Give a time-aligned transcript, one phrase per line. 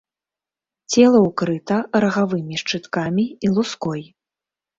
[0.95, 4.01] Цела ўкрыта рагавымі шчыткамі і луской.